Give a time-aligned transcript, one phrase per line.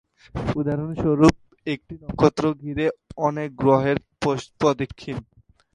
[0.55, 1.35] উদাহরণস্বরূপ
[1.67, 2.85] একটি নক্ষত্রকে ঘিরে
[3.17, 3.97] কোনো গ্রহের
[4.59, 5.17] প্রদক্ষিণ।